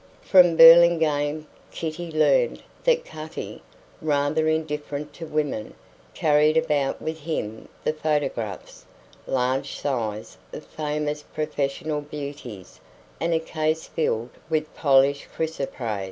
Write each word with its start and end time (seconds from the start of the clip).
From 0.23 0.57
Burlingame 0.57 1.45
Kitty 1.69 2.05
had 2.05 2.15
learned 2.15 2.63
that 2.85 3.05
Cutty, 3.05 3.61
rather 4.01 4.47
indifferent 4.47 5.13
to 5.13 5.27
women, 5.27 5.75
carried 6.15 6.57
about 6.57 6.99
with 7.03 7.19
him 7.19 7.69
the 7.83 7.93
photographs 7.93 8.83
large 9.27 9.75
size 9.77 10.39
of 10.53 10.65
famous 10.65 11.21
professional 11.21 12.01
beauties 12.01 12.79
and 13.19 13.31
a 13.31 13.39
case 13.39 13.85
filled 13.85 14.31
with 14.49 14.73
polished 14.73 15.27
chrysoprase. 15.35 15.99